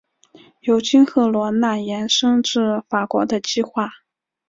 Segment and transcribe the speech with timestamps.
[0.61, 3.91] 有经赫罗纳延伸至法国的计划。